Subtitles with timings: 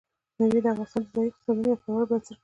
[0.37, 2.33] مېوې د افغانستان د ځایي اقتصادونو یو پیاوړی بنسټ دی.